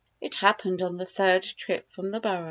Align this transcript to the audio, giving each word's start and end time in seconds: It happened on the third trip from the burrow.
It 0.19 0.33
happened 0.33 0.81
on 0.81 0.97
the 0.97 1.05
third 1.05 1.43
trip 1.43 1.91
from 1.91 2.09
the 2.09 2.19
burrow. 2.19 2.39